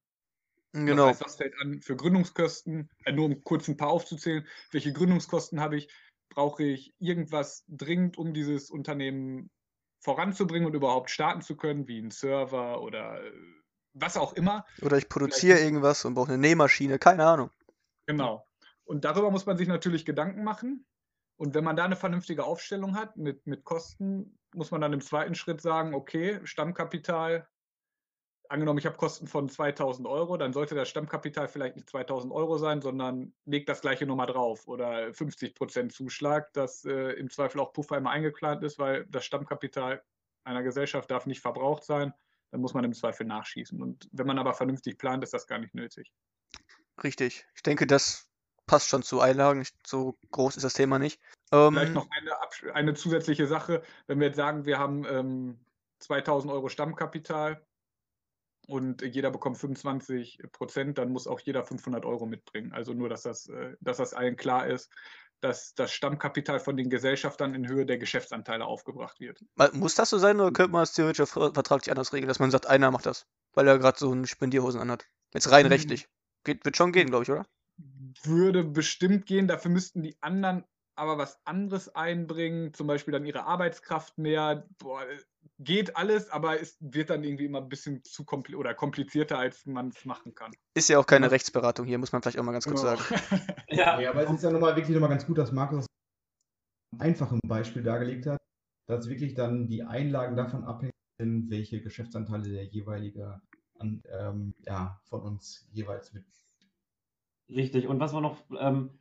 [0.71, 1.07] Genau.
[1.07, 2.89] Das heißt, was fällt an für Gründungskosten?
[3.03, 4.47] Äh, nur um kurz ein paar aufzuzählen.
[4.71, 5.93] Welche Gründungskosten habe ich?
[6.29, 9.49] Brauche ich irgendwas dringend, um dieses Unternehmen
[9.99, 13.31] voranzubringen und überhaupt starten zu können, wie ein Server oder äh,
[13.93, 14.63] was auch immer.
[14.81, 17.49] Oder ich produziere Vielleicht irgendwas und brauche eine Nähmaschine, keine Ahnung.
[18.05, 18.45] Genau.
[18.85, 20.85] Und darüber muss man sich natürlich Gedanken machen.
[21.39, 25.01] Und wenn man da eine vernünftige Aufstellung hat mit, mit Kosten, muss man dann im
[25.01, 27.47] zweiten Schritt sagen, okay, Stammkapital,
[28.49, 32.57] angenommen, ich habe Kosten von 2000 Euro, dann sollte das Stammkapital vielleicht nicht 2000 Euro
[32.57, 37.61] sein, sondern legt das gleiche nochmal drauf oder 50 Prozent Zuschlag, dass äh, im Zweifel
[37.61, 40.03] auch Puffer immer eingeplant ist, weil das Stammkapital
[40.43, 42.13] einer Gesellschaft darf nicht verbraucht sein
[42.51, 43.81] dann muss man im Zweifel nachschießen.
[43.81, 46.11] Und wenn man aber vernünftig plant, ist das gar nicht nötig.
[47.03, 47.45] Richtig.
[47.55, 48.28] Ich denke, das
[48.69, 49.65] passt schon zu Einlagen.
[49.85, 51.19] So groß ist das Thema nicht.
[51.51, 53.81] Ähm, Vielleicht noch eine, eine, zusätzliche Sache.
[54.05, 55.59] Wenn wir jetzt sagen, wir haben ähm,
[55.99, 57.65] 2000 Euro Stammkapital
[58.67, 62.71] und jeder bekommt 25 Prozent, dann muss auch jeder 500 Euro mitbringen.
[62.71, 64.91] Also nur, dass das, äh, dass das allen klar ist
[65.41, 69.39] dass das Stammkapital von den Gesellschaftern in Höhe der Geschäftsanteile aufgebracht wird.
[69.71, 72.67] Muss das so sein oder könnte man das theoretisch vertraglich anders regeln, dass man sagt,
[72.67, 75.07] einer macht das, weil er gerade so einen Spendierhosen anhat?
[75.33, 75.71] Jetzt rein hm.
[75.71, 76.09] rechtlich.
[76.43, 77.45] Geht, wird schon gehen, glaube ich, oder?
[78.23, 79.47] Würde bestimmt gehen.
[79.47, 80.65] Dafür müssten die anderen
[80.99, 84.67] aber was anderes einbringen, zum Beispiel dann ihre Arbeitskraft mehr.
[84.79, 85.05] Boah,
[85.57, 89.65] geht alles, aber es wird dann irgendwie immer ein bisschen zu kompli oder komplizierter, als
[89.65, 90.51] man es machen kann.
[90.73, 91.29] Ist ja auch keine ja.
[91.29, 92.97] Rechtsberatung hier, muss man vielleicht auch mal ganz kurz genau.
[92.97, 93.41] sagen.
[93.69, 93.99] ja.
[93.99, 95.85] ja, aber es ist ja nochmal wirklich nochmal ganz gut, dass Markus
[96.91, 98.37] das einfach ein Beispiel dargelegt hat,
[98.87, 100.91] dass wirklich dann die Einlagen davon abhängen,
[101.49, 103.41] welche Geschäftsanteile der jeweilige
[103.79, 106.25] an, ähm, ja, von uns jeweils mit.
[107.49, 108.91] Richtig, und was man noch ähm,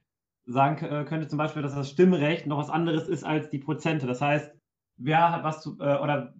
[0.46, 4.06] sagen äh, könnte, zum Beispiel, dass das Stimmrecht noch was anderes ist als die Prozente.
[4.06, 4.50] Das heißt,
[4.96, 6.34] wer hat was zu, äh, oder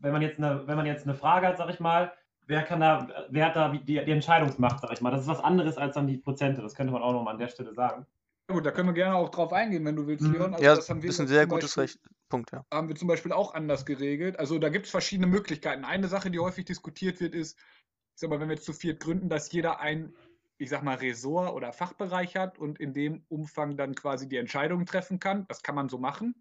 [0.00, 2.12] wenn man jetzt eine, wenn man jetzt eine Frage hat, sag ich mal,
[2.46, 5.10] wer kann da, wer hat da die, die Entscheidungsmacht, sag ich mal.
[5.10, 6.62] Das ist was anderes als dann die Prozente.
[6.62, 8.06] Das könnte man auch nochmal an der Stelle sagen.
[8.48, 10.32] Ja, gut, da können wir gerne auch drauf eingehen, wenn du willst, mhm.
[10.32, 10.54] Leon.
[10.54, 11.98] Also ja, das, haben wir ist ein sehr gutes Recht.
[12.28, 12.64] Punkt, ja.
[12.72, 14.38] Haben wir zum Beispiel auch anders geregelt.
[14.38, 15.84] Also da gibt es verschiedene Möglichkeiten.
[15.84, 19.00] Eine Sache, die häufig diskutiert wird, ist, ich sag mal, wenn wir jetzt zu viert
[19.00, 20.14] gründen, dass jeder ein,
[20.58, 24.86] ich sag mal, Ressort oder Fachbereich hat und in dem Umfang dann quasi die Entscheidungen
[24.86, 25.46] treffen kann.
[25.48, 26.34] Das kann man so machen.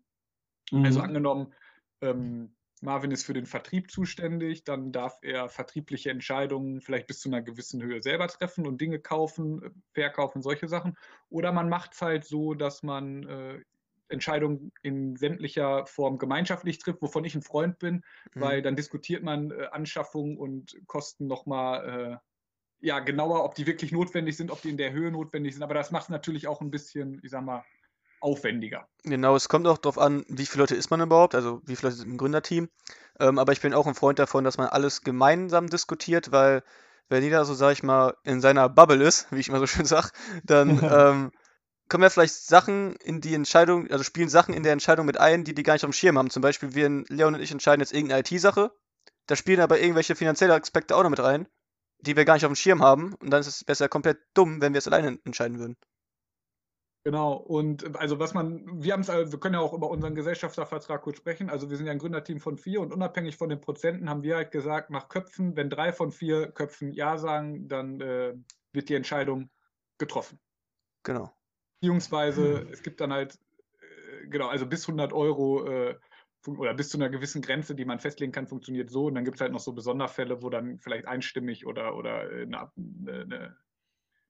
[0.72, 0.86] Also mhm.
[0.86, 1.54] Also angenommen,
[2.02, 7.30] ähm, Marvin ist für den Vertrieb zuständig, dann darf er vertriebliche Entscheidungen vielleicht bis zu
[7.30, 10.98] einer gewissen Höhe selber treffen und Dinge kaufen, verkaufen, solche Sachen.
[11.30, 13.62] Oder man macht es halt so, dass man äh,
[14.10, 18.42] Entscheidungen in sämtlicher Form gemeinschaftlich trifft, wovon ich ein Freund bin, mhm.
[18.42, 22.33] weil dann diskutiert man äh, Anschaffungen und Kosten nochmal äh,
[22.84, 25.64] ja, genauer, ob die wirklich notwendig sind, ob die in der Höhe notwendig sind.
[25.64, 27.64] Aber das macht es natürlich auch ein bisschen, ich sag mal,
[28.20, 28.88] aufwendiger.
[29.04, 31.90] Genau, es kommt auch darauf an, wie viele Leute ist man überhaupt, also wie viele
[31.90, 32.70] Leute sind im Gründerteam.
[33.22, 36.62] Ähm, aber ich bin auch ein Freund davon, dass man alles gemeinsam diskutiert, weil
[37.08, 39.86] wenn jeder so, sag ich mal, in seiner Bubble ist, wie ich immer so schön
[39.86, 40.10] sage,
[40.44, 41.32] dann ähm,
[41.88, 45.46] kommen ja vielleicht Sachen in die Entscheidung, also spielen Sachen in der Entscheidung mit ein,
[45.46, 46.30] die die gar nicht auf dem Schirm haben.
[46.30, 48.72] Zum Beispiel, wir, Leon und ich entscheiden jetzt irgendeine IT-Sache,
[49.28, 51.48] da spielen aber irgendwelche finanzielle Aspekte auch noch mit rein,
[52.06, 53.14] die wir gar nicht auf dem Schirm haben.
[53.16, 55.78] Und dann ist es besser komplett dumm, wenn wir es alleine entscheiden würden.
[57.06, 61.02] Genau, und also was man, wir haben es, wir können ja auch über unseren Gesellschaftervertrag
[61.02, 61.50] kurz sprechen.
[61.50, 64.38] Also wir sind ja ein Gründerteam von vier und unabhängig von den Prozenten haben wir
[64.38, 68.34] halt gesagt, nach Köpfen, wenn drei von vier Köpfen Ja sagen, dann äh,
[68.72, 69.50] wird die Entscheidung
[69.98, 70.40] getroffen.
[71.04, 71.34] Genau.
[71.82, 72.68] Beziehungsweise hm.
[72.72, 73.38] es gibt dann halt,
[73.82, 76.00] äh, genau, also bis 100 Euro äh,
[76.48, 79.06] oder bis zu einer gewissen Grenze, die man festlegen kann, funktioniert so.
[79.06, 82.44] Und dann gibt es halt noch so Besonderfälle, wo dann vielleicht einstimmig oder, oder äh,
[82.44, 83.58] eine, eine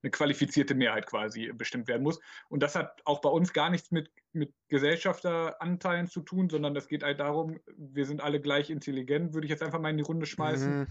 [0.04, 2.19] eine qualifizierte Mehrheit quasi bestimmt werden muss.
[2.49, 6.88] Und das hat auch bei uns gar nichts mit, mit Gesellschafteranteilen zu tun, sondern das
[6.88, 10.04] geht halt darum, wir sind alle gleich intelligent, würde ich jetzt einfach mal in die
[10.04, 10.80] Runde schmeißen.
[10.80, 10.88] Mhm.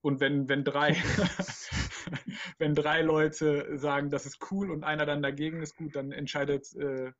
[0.00, 0.94] Und wenn, wenn drei,
[2.58, 6.74] wenn drei Leute sagen, das ist cool und einer dann dagegen ist gut, dann entscheidet
[6.76, 7.12] äh,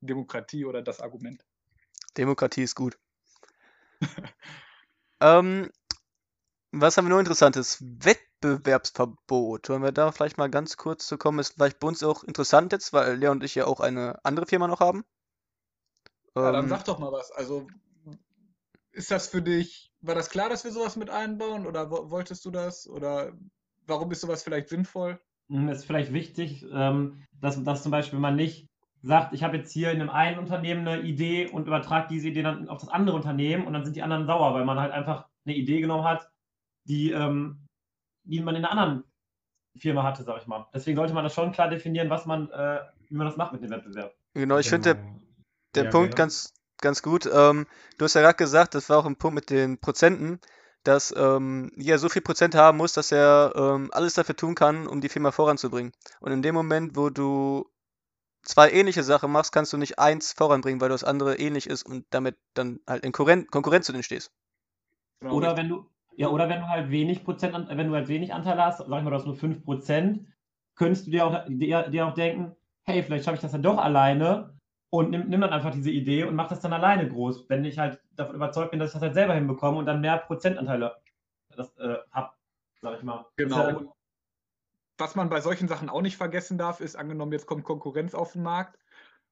[0.00, 1.46] Demokratie oder das Argument.
[2.16, 2.98] Demokratie ist gut.
[5.20, 5.70] ähm,
[6.72, 7.78] was haben wir noch Interessantes?
[7.80, 9.68] Wettbewerbsverbot.
[9.68, 11.38] Wollen wir da vielleicht mal ganz kurz zu kommen?
[11.38, 14.46] Ist vielleicht bei uns auch interessant jetzt, weil Leon und ich ja auch eine andere
[14.46, 15.04] Firma noch haben.
[16.34, 17.30] Ja, dann ähm, sag doch mal was.
[17.30, 17.68] Also,
[18.90, 22.50] ist das für dich, war das klar, dass wir sowas mit einbauen oder wolltest du
[22.50, 22.88] das?
[22.88, 23.32] Oder
[23.86, 25.20] warum ist sowas vielleicht sinnvoll?
[25.48, 28.68] Hm, es ist vielleicht wichtig, ähm, dass, dass zum Beispiel man nicht
[29.04, 32.42] sagt, ich habe jetzt hier in einem einen Unternehmen eine Idee und übertrage diese Idee
[32.42, 35.28] dann auf das andere Unternehmen und dann sind die anderen sauer, weil man halt einfach
[35.44, 36.30] eine Idee genommen hat,
[36.84, 37.66] die, ähm,
[38.24, 39.04] die man in einer anderen
[39.76, 40.66] Firma hatte, sag ich mal.
[40.72, 43.62] Deswegen sollte man das schon klar definieren, was man, äh, wie man das macht mit
[43.62, 44.14] dem Wettbewerb.
[44.32, 44.82] Genau, ich genau.
[44.82, 45.14] finde der,
[45.74, 46.16] der ja, Punkt genau.
[46.16, 47.28] ganz, ganz gut.
[47.32, 47.66] Ähm,
[47.98, 50.40] du hast ja gerade gesagt, das war auch ein Punkt mit den Prozenten,
[50.82, 54.86] dass ähm, jeder so viel Prozent haben muss, dass er ähm, alles dafür tun kann,
[54.86, 55.92] um die Firma voranzubringen.
[56.20, 57.66] Und in dem Moment, wo du
[58.44, 62.06] zwei ähnliche Sachen machst, kannst du nicht eins voranbringen, weil das andere ähnlich ist und
[62.10, 64.32] damit dann halt in Konkurrenz zu denen stehst.
[65.20, 65.34] Genau.
[65.34, 68.62] Oder wenn du, ja, oder wenn du halt wenig Prozent, wenn du halt wenig Anteil
[68.62, 70.26] hast, sag ich mal, du hast nur 5 Prozent,
[70.74, 73.78] könntest du dir auch, dir, dir auch denken, hey, vielleicht schaffe ich das ja doch
[73.78, 74.58] alleine
[74.90, 77.78] und nimm, nimm dann einfach diese Idee und mach das dann alleine groß, wenn ich
[77.78, 80.94] halt davon überzeugt bin, dass ich das halt selber hinbekomme und dann mehr Prozentanteile
[81.56, 82.30] das, äh, habe,
[82.80, 83.24] sag ich mal.
[83.36, 83.94] Genau.
[84.98, 88.32] Was man bei solchen Sachen auch nicht vergessen darf, ist, angenommen, jetzt kommt Konkurrenz auf
[88.32, 88.78] den Markt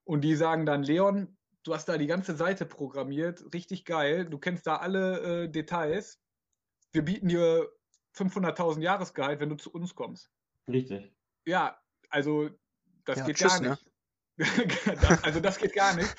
[0.05, 4.38] und die sagen dann, Leon, du hast da die ganze Seite programmiert, richtig geil, du
[4.38, 6.22] kennst da alle äh, Details
[6.92, 7.68] wir bieten dir
[8.14, 10.31] 500.000 Jahresgehalt, wenn du zu uns kommst.
[10.68, 11.12] Richtig.
[11.46, 11.79] Ja,
[12.11, 12.51] also
[13.05, 13.70] das ja, geht tschüss, gar ne?
[13.70, 13.87] nicht.
[14.87, 15.18] Ne?
[15.22, 16.14] also das geht gar nicht.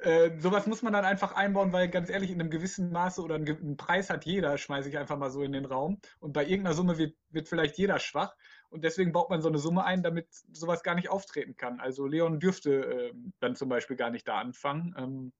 [0.00, 3.36] Äh, sowas muss man dann einfach einbauen, weil ganz ehrlich, in einem gewissen Maße oder
[3.36, 6.00] einen, einen Preis hat jeder, schmeiße ich einfach mal so in den Raum.
[6.20, 8.34] Und bei irgendeiner Summe wird, wird vielleicht jeder schwach.
[8.70, 11.80] Und deswegen baut man so eine Summe ein, damit sowas gar nicht auftreten kann.
[11.80, 14.94] Also Leon dürfte äh, dann zum Beispiel gar nicht da anfangen.
[14.98, 15.32] Ähm,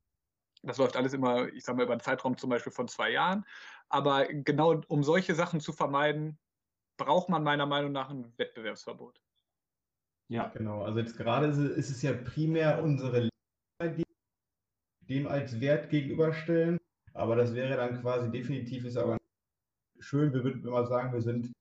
[0.62, 3.45] das läuft alles immer, ich sage mal, über einen Zeitraum zum Beispiel von zwei Jahren.
[3.89, 6.39] Aber genau um solche Sachen zu vermeiden,
[6.97, 9.21] braucht man meiner Meinung nach ein Wettbewerbsverbot.
[10.29, 10.83] Ja, genau.
[10.83, 13.29] Also jetzt gerade ist es ja primär unsere
[13.83, 14.05] die
[15.09, 16.79] dem als Wert gegenüberstellen.
[17.12, 19.17] Aber das wäre dann quasi definitiv ist aber
[19.99, 21.53] schön, wir würden immer sagen, wir sind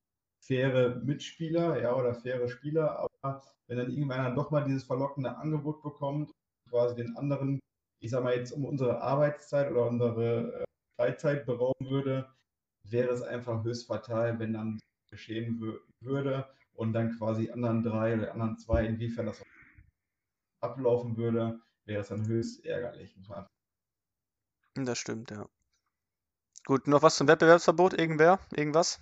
[0.48, 3.00] faire Mitspieler, ja, oder faire Spieler.
[3.00, 6.32] Aber wenn dann irgendwann dann doch mal dieses verlockende Angebot bekommt,
[6.70, 7.60] quasi den anderen,
[8.00, 10.64] ich sag mal jetzt um unsere Arbeitszeit oder unsere äh,
[10.98, 12.30] Freizeit berauben würde,
[12.84, 14.80] wäre es einfach höchst fatal, wenn dann
[15.10, 15.60] geschehen
[16.02, 19.42] würde und dann quasi anderen drei oder anderen zwei, inwiefern das
[20.62, 23.16] ablaufen würde, wäre es dann höchst ärgerlich.
[24.76, 25.48] Das stimmt, ja.
[26.66, 27.94] Gut, noch was zum Wettbewerbsverbot?
[27.94, 28.40] Irgendwer?
[28.52, 29.00] Irgendwas?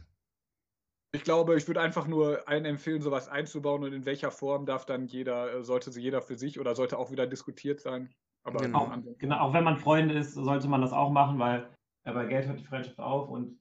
[1.15, 4.85] Ich glaube, ich würde einfach nur allen empfehlen, sowas einzubauen und in welcher Form darf
[4.85, 8.11] dann jeder, äh, sollte jeder für sich oder sollte auch wieder diskutiert sein.
[8.43, 8.79] Aber genau.
[8.79, 11.69] Auch, genau, auch wenn man Freunde ist, sollte man das auch machen, weil
[12.05, 13.59] ja, bei Geld hört die Freundschaft auf und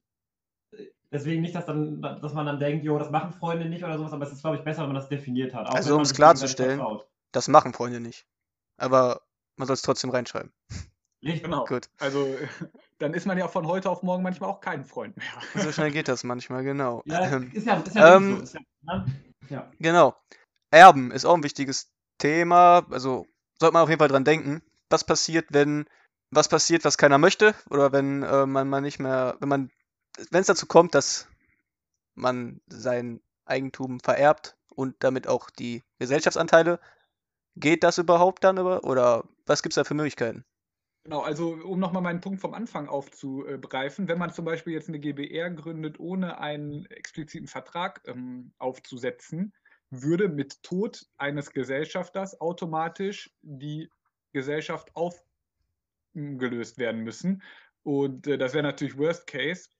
[0.73, 3.99] äh, deswegen nicht, dass, dann, dass man dann denkt, jo, das machen Freunde nicht oder
[3.99, 5.69] sowas, aber es ist, glaube ich, besser, wenn man das definiert hat.
[5.69, 6.83] also, um es klarzustellen,
[7.33, 8.27] das machen Freunde nicht.
[8.79, 9.21] Aber
[9.57, 10.53] man soll es trotzdem reinschreiben.
[11.23, 11.65] Genau.
[11.65, 11.89] Gut.
[11.99, 12.37] Also
[12.99, 15.27] dann ist man ja von heute auf morgen manchmal auch kein Freund mehr.
[15.63, 17.03] So schnell geht das manchmal, genau.
[17.07, 18.43] Ja, ähm, ist ja, ist ja ähm, so.
[18.43, 19.07] Ist ja, ne?
[19.49, 19.71] ja.
[19.79, 20.17] Genau.
[20.71, 22.87] Erben ist auch ein wichtiges Thema.
[22.91, 23.27] Also
[23.59, 24.63] sollte man auf jeden Fall dran denken.
[24.91, 25.87] Was passiert, wenn
[26.31, 27.55] was passiert, was keiner möchte?
[27.71, 29.71] Oder wenn äh, man mal nicht mehr, wenn man,
[30.31, 31.29] wenn es dazu kommt, dass
[32.15, 36.81] man sein Eigentum vererbt und damit auch die Gesellschaftsanteile,
[37.57, 38.85] geht das überhaupt dann über?
[38.85, 40.45] Oder was gibt es da für Möglichkeiten?
[41.05, 45.01] Genau, also um nochmal meinen Punkt vom Anfang aufzugreifen, wenn man zum Beispiel jetzt eine
[45.01, 49.53] GBR gründet, ohne einen expliziten Vertrag ähm, aufzusetzen,
[49.91, 53.91] würde mit Tod eines Gesellschafters automatisch die
[54.33, 57.43] Gesellschaft aufgelöst werden müssen.
[57.83, 59.71] Und äh, das wäre natürlich Worst Case.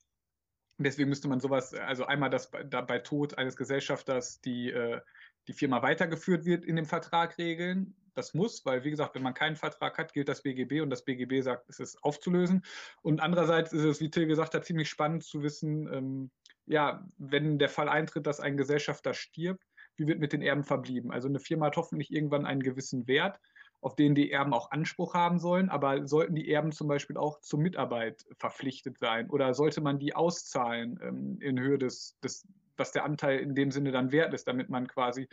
[0.79, 5.01] Deswegen müsste man sowas, also einmal, dass bei, da bei Tod eines Gesellschafters die, äh,
[5.47, 9.35] die Firma weitergeführt wird, in dem Vertrag regeln das muss, weil wie gesagt, wenn man
[9.35, 12.65] keinen Vertrag hat, gilt das BGB und das BGB sagt, es ist aufzulösen.
[13.03, 16.31] Und andererseits ist es, wie Till gesagt hat, ziemlich spannend zu wissen, ähm,
[16.67, 19.65] ja, wenn der Fall eintritt, dass ein Gesellschafter stirbt,
[19.97, 21.11] wie wird mit den Erben verblieben?
[21.11, 23.39] Also eine Firma hat hoffentlich irgendwann einen gewissen Wert,
[23.81, 27.41] auf den die Erben auch Anspruch haben sollen, aber sollten die Erben zum Beispiel auch
[27.41, 32.47] zur Mitarbeit verpflichtet sein oder sollte man die auszahlen ähm, in Höhe des, des,
[32.77, 35.29] was der Anteil in dem Sinne dann wert ist, damit man quasi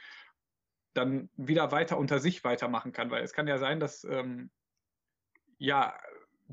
[0.99, 3.11] dann wieder weiter unter sich weitermachen kann.
[3.11, 4.51] Weil es kann ja sein, dass ähm,
[5.57, 5.97] ja,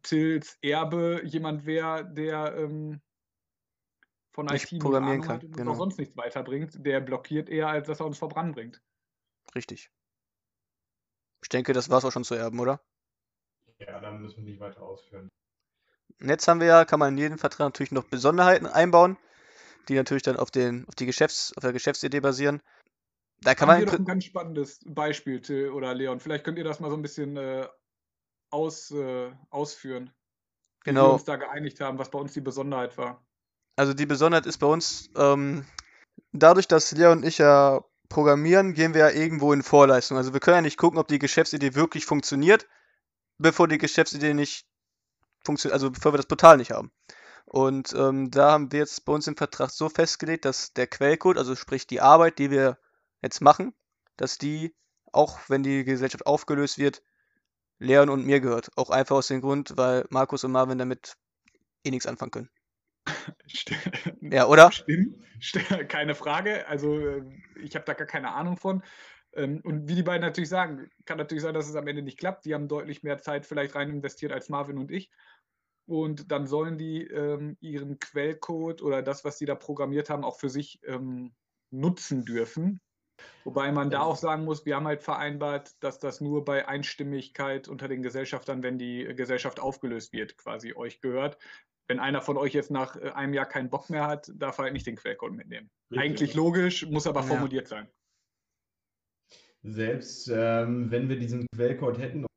[0.03, 3.01] Tills Erbe jemand wäre, der ähm,
[4.33, 5.75] von IT nicht programmieren kann und genau.
[5.75, 6.85] sonst nichts weiterbringt.
[6.85, 8.83] Der blockiert eher, als dass er uns verbrannt bringt.
[9.55, 9.91] Richtig.
[11.43, 12.81] Ich denke, das war es auch schon zu erben, oder?
[13.79, 15.29] Ja, dann müssen wir nicht weiter ausführen.
[16.21, 19.19] Jetzt haben wir ja, kann man in jedem Vertrag natürlich noch Besonderheiten einbauen,
[19.89, 22.63] die natürlich dann auf, den, auf, die Geschäfts-, auf der Geschäftsidee basieren.
[23.41, 23.87] Da kann Haben man.
[23.87, 26.21] Doch ein ganz spannendes Beispiel, Till oder Leon.
[26.21, 27.67] Vielleicht könnt ihr das mal so ein bisschen äh,
[28.51, 30.11] aus, äh, ausführen.
[30.85, 31.09] Wie genau.
[31.09, 33.25] wir uns da geeinigt haben, was bei uns die Besonderheit war.
[33.77, 35.67] Also die Besonderheit ist bei uns, ähm,
[36.33, 40.17] dadurch, dass Leon und ich ja programmieren, gehen wir ja irgendwo in Vorleistung.
[40.17, 42.67] Also wir können ja nicht gucken, ob die Geschäftsidee wirklich funktioniert,
[43.39, 44.67] bevor die Geschäftsidee nicht
[45.45, 46.91] funktioniert, also bevor wir das Portal nicht haben.
[47.45, 51.39] Und ähm, da haben wir jetzt bei uns im Vertrag so festgelegt, dass der Quellcode,
[51.39, 52.79] also sprich die Arbeit, die wir
[53.23, 53.75] jetzt machen,
[54.17, 54.75] dass die,
[55.13, 57.03] auch wenn die Gesellschaft aufgelöst wird,
[57.79, 58.71] Leon und mir gehört.
[58.77, 61.17] Auch einfach aus dem Grund, weil Markus und Marvin damit
[61.85, 62.51] eh nichts anfangen können.
[64.21, 64.73] ja, oder?
[64.73, 65.17] Stimmt,
[65.89, 66.67] keine Frage.
[66.69, 67.23] Also äh,
[67.63, 68.83] ich habe da gar keine Ahnung von.
[69.35, 72.19] Ähm, und wie die beiden natürlich sagen, kann natürlich sein, dass es am Ende nicht
[72.19, 72.45] klappt.
[72.45, 75.11] Die haben deutlich mehr Zeit vielleicht rein investiert als Marvin und ich.
[75.87, 80.39] Und dann sollen die ähm, ihren Quellcode oder das, was sie da programmiert haben, auch
[80.39, 81.33] für sich ähm,
[81.71, 82.81] nutzen dürfen.
[83.45, 87.69] Wobei man da auch sagen muss, wir haben halt vereinbart, dass das nur bei Einstimmigkeit
[87.69, 91.39] unter den Gesellschaftern, wenn die Gesellschaft aufgelöst wird, quasi euch gehört.
[91.89, 94.65] Wenn einer von euch jetzt nach äh, einem Jahr keinen Bock mehr hat, darf er
[94.65, 95.71] halt nicht den Quellcode mitnehmen.
[95.91, 96.05] Richtig.
[96.05, 97.77] Eigentlich logisch, muss aber formuliert ja.
[97.77, 97.89] sein.
[99.63, 102.31] Selbst ähm, wenn wir diesen Quellcode hätten und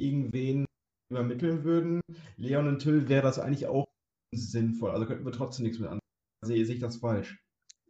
[0.00, 0.66] irgendwen
[1.10, 2.00] übermitteln würden,
[2.36, 3.86] Leon und Till, wäre das eigentlich auch
[4.34, 4.90] sinnvoll.
[4.90, 5.98] Also könnten wir trotzdem nichts mit an.
[6.44, 7.38] Sehe ich das falsch?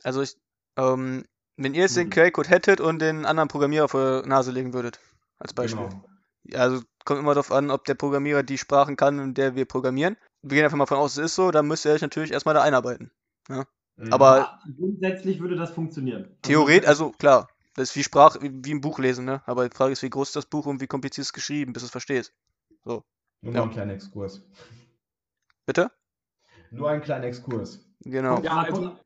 [0.03, 0.37] Also ich,
[0.79, 1.25] ähm,
[1.59, 2.13] wenn ihr jetzt den mhm.
[2.13, 5.01] Quellcode hättet und den anderen Programmierer vor die Nase legen würdet,
[5.39, 5.89] als Beispiel.
[5.89, 6.05] Genau.
[6.45, 9.65] Ja, also kommt immer darauf an, ob der Programmierer die Sprachen kann, in der wir
[9.65, 10.17] programmieren.
[10.43, 12.55] Wir gehen einfach mal von aus, es ist so, dann müsst ihr euch natürlich erstmal
[12.55, 13.11] da einarbeiten.
[13.49, 13.65] Ja?
[13.97, 14.13] Mhm.
[14.13, 16.37] Aber grundsätzlich würde das funktionieren.
[16.43, 19.43] Theoretisch, also klar, das ist wie Sprach, wie ein Buch lesen, ne?
[19.47, 21.73] Aber die Frage ist, wie groß ist das Buch und wie kompliziert ist es geschrieben,
[21.73, 22.33] bis du es verstehst.
[22.85, 23.05] So.
[23.41, 23.63] Nur ja.
[23.63, 24.43] ein kleiner Exkurs.
[25.67, 25.91] Bitte?
[26.71, 27.85] Nur ein kleiner Exkurs.
[28.01, 28.41] Genau.
[28.41, 28.97] Ja, also,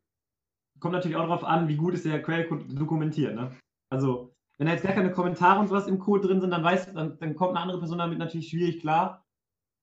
[0.83, 3.37] kommt natürlich auch darauf an, wie gut ist der Quellcode dokumentiert.
[3.37, 3.53] Ne?
[3.89, 6.93] Also, wenn da jetzt gar keine Kommentare und sowas im Code drin sind, dann weiß,
[6.93, 9.25] dann, dann kommt eine andere Person damit natürlich schwierig klar.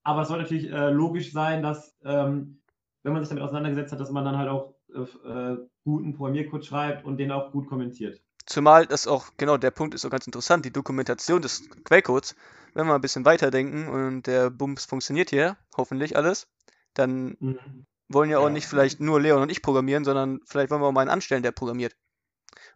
[0.04, 2.62] Aber es soll natürlich äh, logisch sein, dass, ähm,
[3.04, 7.06] wenn man sich damit auseinandergesetzt hat, dass man dann halt auch äh, guten Programmiercode schreibt
[7.06, 8.22] und den auch gut kommentiert.
[8.46, 12.36] Zumal das auch, genau, der Punkt ist so ganz interessant, die Dokumentation des Quellcodes.
[12.74, 16.48] Wenn wir ein bisschen weiterdenken und der Bums funktioniert hier, hoffentlich alles,
[16.94, 20.82] dann mhm wollen ja auch nicht vielleicht nur Leon und ich programmieren, sondern vielleicht wollen
[20.82, 21.96] wir auch mal einen anstellen, der programmiert.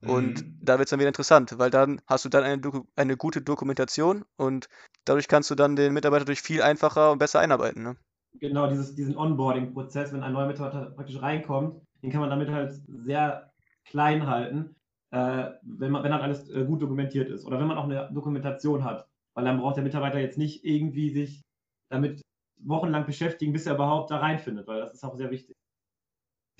[0.06, 0.58] Und Mhm.
[0.62, 3.42] da wird es dann wieder interessant, weil dann hast du dann eine, Doku eine gute
[3.42, 4.70] Dokumentation und
[5.06, 7.84] dadurch kannst du dann den Mitarbeiter durch viel einfacher und besser einarbeiten.
[7.84, 7.96] Ne?
[8.40, 12.74] Genau, dieses, diesen Onboarding-Prozess, wenn ein neuer Mitarbeiter praktisch reinkommt, den kann man damit halt
[12.88, 13.52] sehr
[13.86, 14.76] klein halten,
[15.12, 17.46] äh, wenn, man, wenn halt alles äh, gut dokumentiert ist.
[17.46, 19.08] Oder wenn man auch eine Dokumentation hat.
[19.36, 21.42] Weil dann braucht der Mitarbeiter jetzt nicht irgendwie sich
[21.90, 22.22] damit
[22.66, 25.56] wochenlang beschäftigen, bis er überhaupt da reinfindet, weil das ist auch sehr wichtig.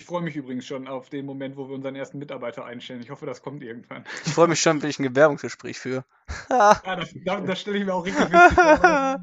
[0.00, 3.00] Ich freue mich übrigens schon auf den Moment, wo wir unseren ersten Mitarbeiter einstellen.
[3.00, 4.04] Ich hoffe, das kommt irgendwann.
[4.26, 6.04] Ich freue mich schon, wenn ich ein Bewerbungsgespräch führe.
[6.50, 9.22] Ja, das, das, das stelle ich mir auch richtig witzig vor.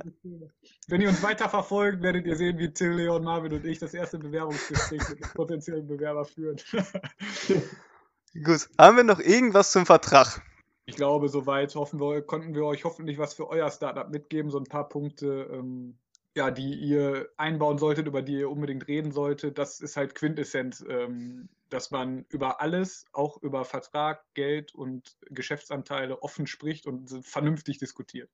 [0.88, 3.94] Wenn ihr uns weiter verfolgt, werdet ihr sehen, wie Till, Leon, Marvin und ich das
[3.94, 6.58] erste Bewerbungsgespräch mit einem potenziellen Bewerber führen.
[8.44, 10.41] Gut, haben wir noch irgendwas zum Vertrag?
[10.86, 14.58] Ich glaube, soweit hoffen wir, konnten wir euch hoffentlich was für euer Startup mitgeben, so
[14.58, 15.98] ein paar Punkte, ähm,
[16.36, 19.58] ja, die ihr einbauen solltet, über die ihr unbedingt reden solltet.
[19.58, 26.22] Das ist halt Quintessenz, ähm, dass man über alles, auch über Vertrag, Geld und Geschäftsanteile
[26.22, 28.30] offen spricht und vernünftig diskutiert.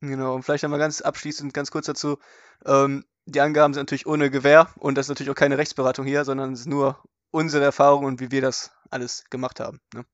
[0.00, 2.18] Genau, und vielleicht einmal ganz abschließend ganz kurz dazu.
[2.64, 6.24] Ähm, die Angaben sind natürlich ohne Gewähr und das ist natürlich auch keine Rechtsberatung hier,
[6.24, 9.78] sondern es ist nur unsere Erfahrung und wie wir das alles gemacht haben.
[9.94, 10.04] Ne?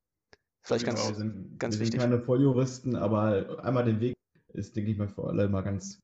[0.62, 2.00] Vielleicht Genau, ganz, wir sind, ganz wir wichtig.
[2.00, 4.14] sind keine Volljuristen, aber einmal den Weg
[4.52, 6.00] ist, denke ich mal, für alle mal ganz.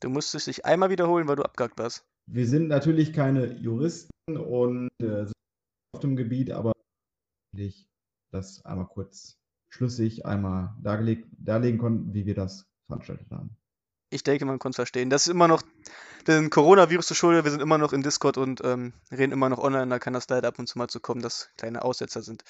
[0.00, 2.04] Du musstest dich einmal wiederholen, weil du abgehakt warst.
[2.26, 5.32] Wir sind natürlich keine Juristen und äh, sind
[5.94, 6.72] auf dem Gebiet, aber
[7.56, 7.86] ich
[8.32, 9.36] das einmal kurz
[9.70, 13.56] schlüssig einmal dargelegt, darlegen konnten, wie wir das veranstaltet haben.
[14.10, 15.10] Ich denke, man konnte es verstehen.
[15.10, 15.62] Das ist immer noch
[16.26, 17.44] den Coronavirus zu Schulde.
[17.44, 19.88] Wir sind immer noch in Discord und ähm, reden immer noch online.
[19.88, 22.42] Da kann das leider ab und zu mal zu kommen, dass kleine Aussetzer sind.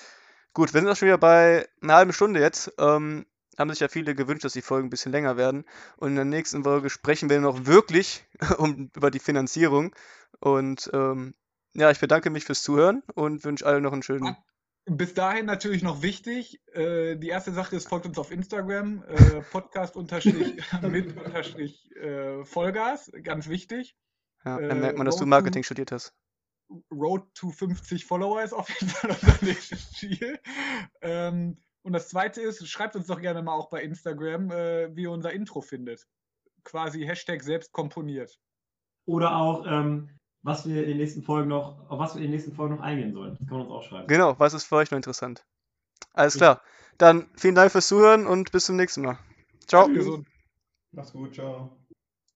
[0.54, 2.72] Gut, wir sind auch schon wieder bei einer halben Stunde jetzt.
[2.78, 3.26] Ähm,
[3.58, 5.64] haben sich ja viele gewünscht, dass die Folgen ein bisschen länger werden.
[5.96, 8.24] Und in der nächsten Folge sprechen wir noch wirklich
[8.58, 9.94] um, über die Finanzierung.
[10.40, 11.34] Und ähm,
[11.74, 14.36] ja, ich bedanke mich fürs Zuhören und wünsche allen noch einen schönen.
[14.86, 16.60] Bis dahin natürlich noch wichtig.
[16.72, 22.44] Äh, die erste Sache ist, folgt uns auf Instagram, äh, Podcast unterstrich mit unterstrich äh,
[22.44, 23.96] Vollgas, ganz wichtig.
[24.44, 26.14] Ja, äh, dann merkt man, dass du Marketing studiert hast.
[26.90, 30.40] Road to 50 Follower ist auf jeden Fall unser nächstes Ziel.
[31.02, 35.02] Ähm, und das zweite ist, schreibt uns doch gerne mal auch bei Instagram, äh, wie
[35.02, 36.06] ihr unser Intro findet.
[36.64, 38.38] Quasi Hashtag selbst komponiert.
[39.06, 40.10] Oder auch, ähm,
[40.42, 42.82] was wir in den nächsten Folgen noch, auf was wir in den nächsten Folgen noch
[42.82, 43.36] eingehen sollen.
[43.38, 44.08] Das kann man uns auch schreiben.
[44.08, 45.44] Genau, was ist für euch noch interessant?
[46.12, 46.62] Alles klar.
[46.98, 49.18] Dann vielen Dank fürs Zuhören und bis zum nächsten Mal.
[49.66, 49.88] Ciao.
[49.88, 50.26] Gesund.
[50.92, 51.79] Mach's gut, ciao.